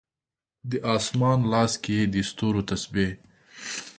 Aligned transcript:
د 0.69 0.71
اسمان 0.95 1.39
لاس 1.51 1.73
کې 1.83 1.91
یې 1.97 2.05
د 2.13 2.15
ستورو 2.29 2.61
تسبې 2.69 3.07